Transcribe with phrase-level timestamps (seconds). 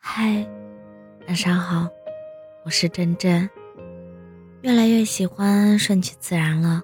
[0.00, 0.46] 嗨，
[1.26, 1.88] 晚上好，
[2.64, 3.48] 我是真真。
[4.62, 6.80] 越来越喜欢顺其自然了，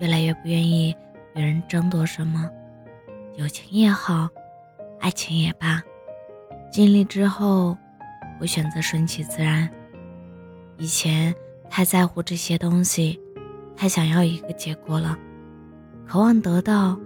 [0.00, 0.94] 越来越不愿意
[1.34, 2.50] 与人争夺什么，
[3.36, 4.28] 友情也好，
[5.00, 5.82] 爱情也罢，
[6.70, 7.76] 经历之后，
[8.38, 9.68] 会选择顺其自然。
[10.78, 11.34] 以前
[11.70, 13.18] 太在乎这些东西，
[13.76, 15.16] 太想要一个结果了，
[16.06, 16.98] 渴望得到，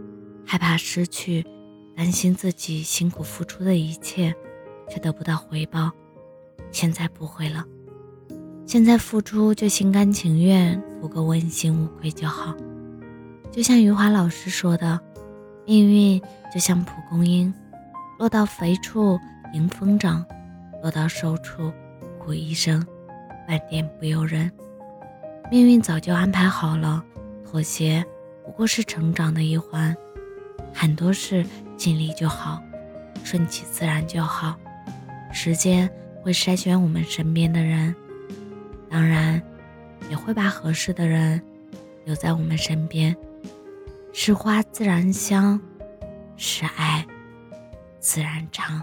[0.45, 1.47] 害怕失去，
[1.95, 4.35] 担心自己辛苦付出的一切。
[4.89, 5.91] 却得不到回报，
[6.71, 7.65] 现在不会了。
[8.67, 12.55] 现在付出就心甘情愿，图个问心无愧就好。
[13.53, 15.01] 就像余华老师说的
[15.65, 16.21] ：“命运
[16.53, 17.53] 就像蒲公英，
[18.19, 19.19] 落到肥处
[19.55, 20.25] 迎风长，
[20.83, 21.73] 落到瘦处
[22.19, 22.85] 苦一生，
[23.47, 24.51] 半点不由人。
[25.51, 27.03] 命运早就安排好了，
[27.45, 28.05] 妥协
[28.45, 29.97] 不过是成长的一环。
[30.75, 31.47] 很多事
[31.77, 32.61] 尽力就好，
[33.23, 34.57] 顺其自然就好。”
[35.37, 35.89] 时间
[36.23, 37.95] 会筛选我们身边的人，
[38.89, 39.41] 当然，
[40.09, 41.41] 也会把合适的人
[42.07, 43.15] 留在我们身边。
[44.15, 45.61] 是花自然香，
[46.39, 47.07] 是爱
[48.01, 48.83] 自然长。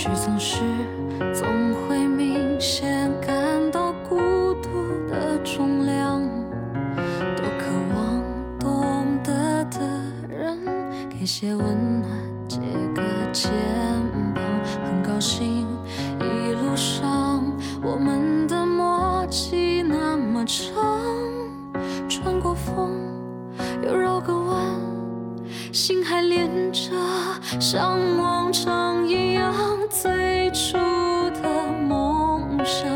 [0.00, 0.60] 却总是
[1.34, 1.44] 总
[1.74, 3.36] 会明显感
[3.72, 4.70] 到孤独
[5.08, 6.22] 的重量，
[7.34, 7.66] 多渴
[7.96, 8.22] 望
[8.60, 9.80] 懂得的
[10.28, 10.56] 人
[11.10, 12.08] 给些温暖，
[12.46, 12.60] 借
[12.94, 13.50] 个肩
[14.36, 14.44] 膀。
[14.84, 15.66] 很高兴
[16.20, 17.42] 一路上
[17.82, 20.76] 我们的默契那么长，
[22.08, 22.92] 穿过风
[23.84, 24.64] 又绕个弯，
[25.72, 26.92] 心还连着，
[27.58, 29.67] 像往常一样。
[29.88, 30.76] 最初
[31.42, 32.86] 的梦想，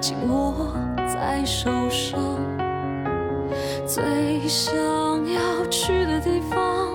[0.00, 0.74] 紧握
[1.06, 2.20] 在手上。
[3.86, 6.88] 最想要去的地方，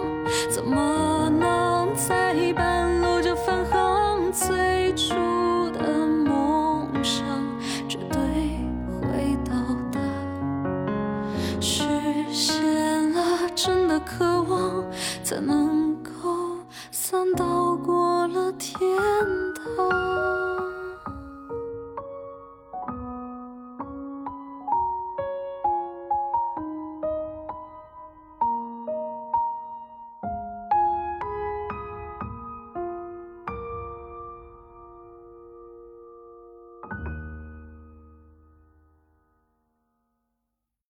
[0.49, 4.31] 怎么能在半路就返航？
[4.31, 5.13] 最初
[5.71, 7.25] 的梦想，
[7.87, 8.19] 绝对
[9.01, 9.53] 会到
[9.91, 9.99] 达。
[11.61, 11.83] 实
[12.31, 14.83] 现了真的渴望，
[15.23, 16.57] 才能够
[16.91, 17.45] 算到
[18.57, 18.79] 天
[19.53, 20.16] 堂。